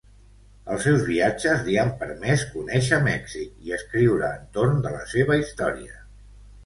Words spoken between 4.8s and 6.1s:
de la seva història.